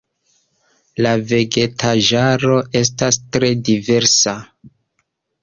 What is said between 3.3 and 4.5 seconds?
tre diversa.